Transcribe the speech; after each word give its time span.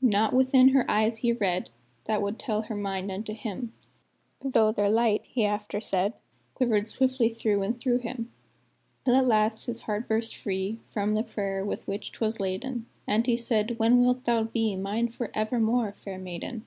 Naught 0.00 0.32
within 0.32 0.68
her 0.68 0.90
eyes 0.90 1.18
he 1.18 1.32
read 1.34 1.68
That 2.06 2.22
would 2.22 2.38
tell 2.38 2.62
her 2.62 2.74
mind 2.74 3.12
unto 3.12 3.34
him; 3.34 3.74
Though 4.40 4.72
their 4.72 4.88
light, 4.88 5.24
he 5.26 5.44
after 5.44 5.80
said, 5.80 6.14
Quivered 6.54 6.88
swiftly 6.88 7.28
through 7.28 7.60
and 7.62 7.78
through 7.78 7.98
him; 7.98 8.32
Till 9.04 9.14
at 9.16 9.26
last 9.26 9.66
his 9.66 9.80
heart 9.80 10.08
burst 10.08 10.34
free 10.34 10.78
From 10.94 11.14
the 11.14 11.22
prayer 11.22 11.62
with 11.62 11.86
which 11.86 12.10
'twas 12.10 12.40
laden, 12.40 12.86
And 13.06 13.26
he 13.26 13.36
said, 13.36 13.78
"When 13.78 14.00
wilt 14.00 14.24
thou 14.24 14.44
be 14.44 14.76
Mine 14.76 15.08
for 15.08 15.30
evermore, 15.34 15.92
fair 15.92 16.16
maiden?" 16.16 16.64